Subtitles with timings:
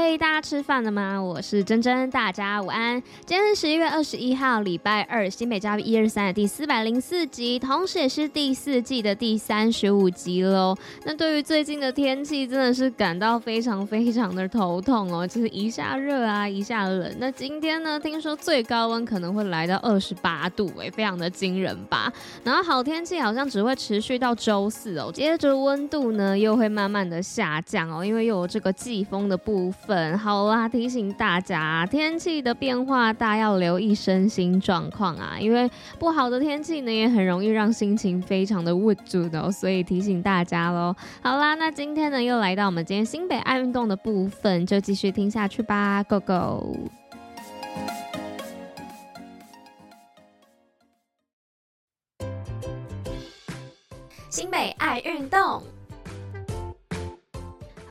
[0.00, 1.22] 哎，大家吃饭了吗？
[1.22, 3.00] 我是珍珍，大家午安。
[3.26, 10.74] 今天是十一月二十一号，礼拜二，新北嘉宾一二三的第四百零四集，同时也是第四季的第三十五集喽。
[11.04, 17.14] 那对于最近的天气，真的是感到非常非常的头痛哦，就是一下热啊，一下冷。
[17.18, 22.10] 那今天呢，听说最高温可能会来到二十八度，哎，非常的惊人吧？
[22.42, 29.89] 然后好天气好像只会持续到周四哦，接着温度呢又会慢慢的下降哦，因为又有这个季风的部分。
[30.16, 40.94] 好啦，提醒大家，天气的变化大，要留意身心状况啊，因为不好的天气呢，也很容易让心情非常的郁卒的，所以提醒大家喽。
[41.22, 46.76] 好啦，那今天呢，又来到我们今天新北爱运动的部分，就继续听下去吧，Go Go！
[54.28, 55.60] 新北爱运动。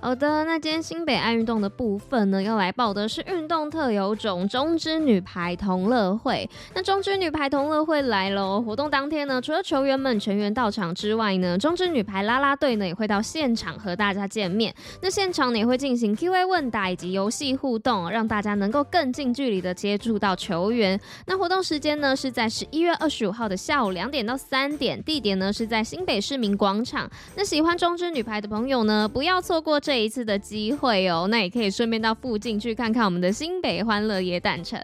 [0.00, 6.48] 好的，那今天新北爱运动的部分呢，要来报的是运动特有种中之女排同乐会。
[6.72, 8.62] 那中之女排同乐会来喽！
[8.62, 14.72] 活动当天呢，除了球员们全员到场之外呢，中之女排啦啦队呢也会到现场和大家见面。
[15.02, 20.98] 那现场呢也会进行 Q&A 问答以及游戏互动，让大家能够更近距离的接触到球员。
[21.26, 27.10] 那活动时间呢是在十一月二十五号的下午两点到三点，地点呢是在新北市民广场。
[27.34, 34.78] 那喜欢中之女排的朋友呢，不要错过这一次的机会哦，那也可以顺便到附近去看看我们的新北欢乐野诞城。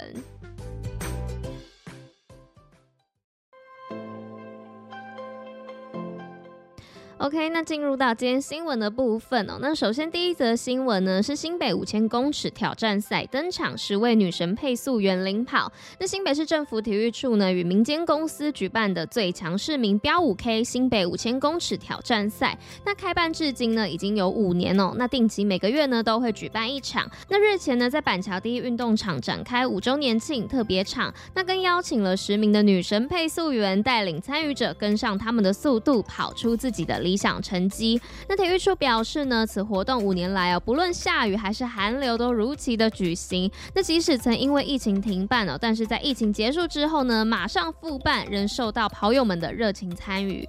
[7.25, 9.57] OK，那进入到今天新闻的部分哦。
[9.59, 15.73] 那首先第一则新闻呢是新北五千公尺挑战赛登场，十位女神配速员领跑。
[15.99, 24.93] 那新北市政府体育处呢与民间公司举办的最强市民标五 K 新北五千公尺挑战赛，那开办至今呢已经有五年哦。
[24.99, 27.11] 那定期每个月呢都会举办一场。
[27.31, 38.01] 那日前呢在板桥第一运动场展开五周年庆特别场，那更邀请了十名的女神配速员带领参与者跟上他们的速度，跑出自己的理理想成绩。
[38.29, 43.49] 那体育处表示呢，此活动五年来哦，不论下雨还是寒流都如期的举行。
[43.73, 50.49] 那即使曾因为疫情停办哦，但是在疫情结束之后呢，马上复办，仍受到跑友们的热情参与。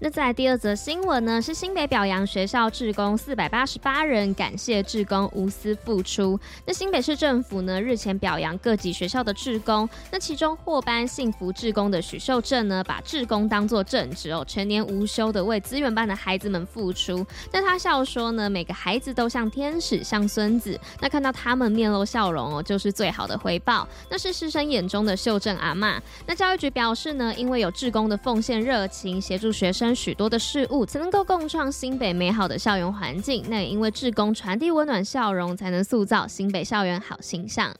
[0.00, 6.38] 那在第二则新闻呢，是新北表扬学校志工四百八十八人，感谢志工无私付出。
[6.66, 17.24] 那新北市政府呢，日前表扬各级学校的志工，那其中获颁幸福志工的许秀正呢，把志工当作正职哦，全年无休的为资源班的孩子们付出。
[17.52, 23.88] 那他笑说呢，每个孩子都像天使，像孙子，那看到他们面露笑容哦，就是最好的回报。
[24.10, 26.00] 那是师生眼中的秀正阿嬷。
[26.26, 29.83] 那教育局表示呢，因为有志工的奉献热情，协助学生。
[29.92, 37.74] 许多的事物才能够共创新北美好的校园环境，那也因为志工传递温暖笑容，才能塑造新北校园好形象。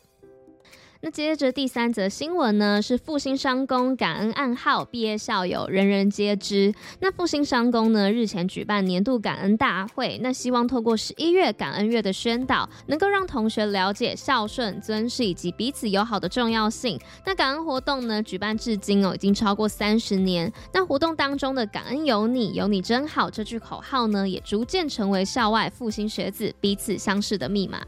[1.04, 6.72] 那接着第三则新闻呢，是复兴商工感恩暗号，毕业校友人人皆知。
[7.00, 16.98] 那复兴商工呢，日前举办年度感恩大会，那希望透过十一月感恩月的宣导，能够让同学了解孝顺、尊师以及彼此友好的重要性。
[17.26, 20.50] 那感恩活动呢，举办至今哦，已经超过三十年。
[20.72, 27.82] 那活动当中的“感恩有你，有你真好”这句口号呢，也逐渐成为校外复兴学子彼此相识的密码。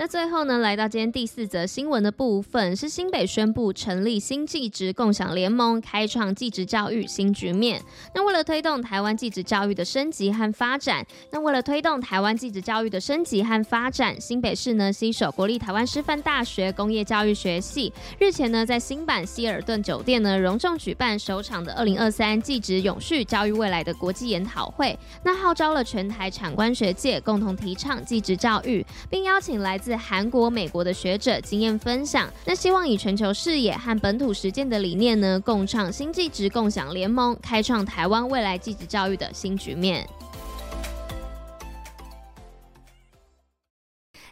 [0.00, 7.78] 那最后呢，来到今天第四则新闻的部分，是新北宣布成立新技职共享联盟，开创技职教育新局面。
[8.14, 24.98] 那为了推动台湾技职教育的升级和发展，那为了推动台湾技职教育的升级和发展，新北市呢携手国立台湾师范大学工业教育学系，日前呢在新版希尔顿酒店呢隆重举办首场的二零二三技职永续教育未来的国际研讨会。
[25.22, 40.08] 那号召了全台产官学界共同提倡技职教育，并邀请来自自韩国、美国的学者经验分享，那希望以全球视野和本土实践的理念呢，共创新技职共享联盟，开创台湾未来技职教育的新局面。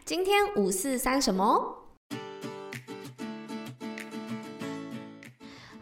[0.05, 1.75] 今天五四三什么？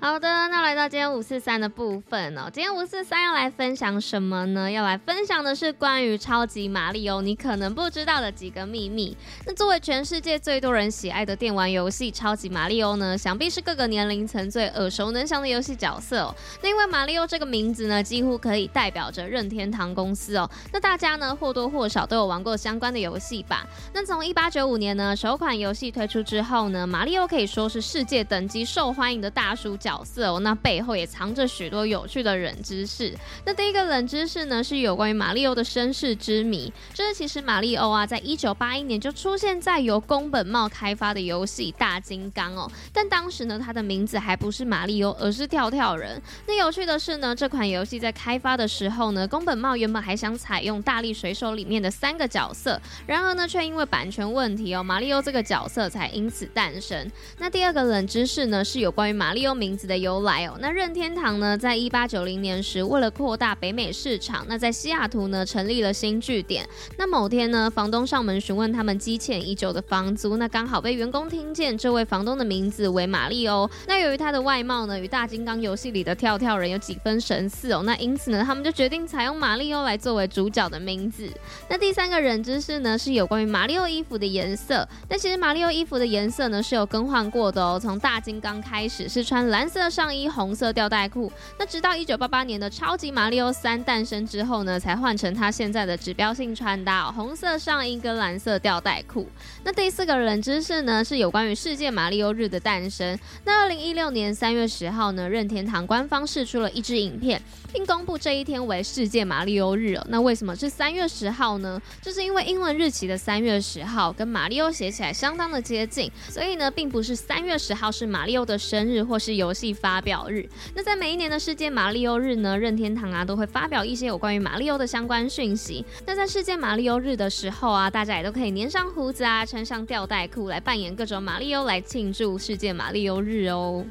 [0.07, 2.49] 好的，那来到今天五四三的部分哦。
[2.53, 4.71] 今天五四三要来分享什么呢？
[4.71, 9.17] 要来分享的是关于超级玛利欧你可能不知道的几个秘密。
[9.45, 16.35] 那作为全世界最多人喜爱的电玩游戏，超级玛利欧呢，想必是各个年龄层最耳熟能详的游戏角色哦。
[16.63, 20.49] 那因为玛利欧这个名字呢，几乎可以代表着任天堂公司哦。
[20.73, 23.67] 那大家呢或多或少都有玩过相关的游戏吧？
[23.93, 33.15] 那从一八九五年呢首款游戏推出之后呢，玛利欧可以说是世界等级受欢迎的大叔角角色哦，那背后也藏着许多有趣的冷知识。
[33.47, 36.71] 那第一个冷知识呢，是有关于玛利欧的身世之谜。
[36.93, 46.21] 就是其实玛利欧啊，在一九八一年就出现在由宫本茂开发的游戏《大金刚》哦，但当时呢，他的名字还不是玛利欧，而是跳跳人。
[46.47, 57.11] 那有趣的是呢，这款游戏在开发的时候呢，宫本茂原本还想采用大力水手里面的三个角色，然而呢，却因为版权问题哦，玛利欧这个角色才因此诞生。
[57.39, 60.57] 那第二个冷知识呢，是有关于玛利欧名字的由来哦。
[60.61, 66.67] 那任天堂呢，在一八九零年时，为了扩大北美市场，那在西雅图呢成立了新据点。
[66.97, 73.69] 那某天呢，房东上门询问他们积欠已久的房租，那刚好被员工听见，这位房东的名字为玛利欧。
[73.87, 81.29] 那由于他的外貌呢，与大金刚游戏里的跳跳人有几分神似哦，那因此呢，他们就决定采用玛利欧来作为主角的名字。
[81.69, 84.87] 那第三个人知识呢，是有关于玛利欧衣服的颜色。
[85.09, 87.79] 那其实玛利欧衣服的颜色呢，是有更换过的哦。
[87.81, 91.29] 从大金刚开始是穿蓝蓝色上衣、红色吊带裤，
[91.59, 99.29] 那直到一九八八年的超级玛利欧三诞生之后呢，才换成他现在的指标性穿搭，红色上衣跟蓝色吊带裤。
[99.65, 103.19] 那第四个冷知识呢，是有关于世界玛利欧日的诞生。
[103.45, 107.43] 那二零一六年三月十号呢，任天堂官方释出了一支影片，
[107.73, 110.01] 并公布这一天为世界玛利欧日。
[110.07, 111.83] 那为什么是三月十号呢？
[112.01, 120.47] 就是因为英文日期的三月十号跟玛利欧写起来相当的接近，所以呢，并不是三月十号是玛利欧的生日或是游戏发表日。
[120.75, 125.85] 那在每一年的世界马里欧日呢，任天堂啊都会发表一些有关于马里欧的相关讯息。
[126.05, 133.85] 那在世界马里欧日的时候啊，大家也都可以粘上胡子啊，穿上吊带裤来扮演各种马里欧来庆祝世界马里欧日哦。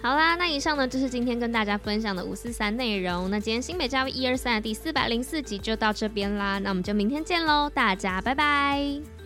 [0.00, 3.30] 好啦，那以上呢就是今天跟大家分享的五四三内容。
[3.30, 9.21] 那今天新北教育一二三的第四百零四集就到这边啦，那我们就明天见喽，大家拜拜。